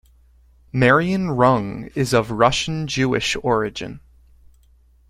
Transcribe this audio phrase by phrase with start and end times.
[0.73, 3.99] Marion Rung is of Russian Jewish origin.